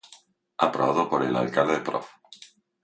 Aprobado 0.57 1.07
por 1.07 1.21
el 1.21 1.35
Alcalde 1.35 1.77
Prof. 1.81 2.09